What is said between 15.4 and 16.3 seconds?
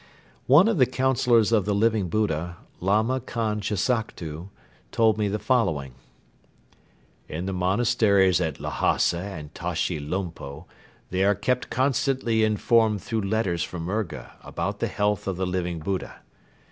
Living Buddha.